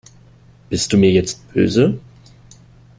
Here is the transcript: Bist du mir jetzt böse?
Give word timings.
Bist 0.71 0.91
du 0.91 0.97
mir 0.97 1.11
jetzt 1.11 1.47
böse? 1.53 1.99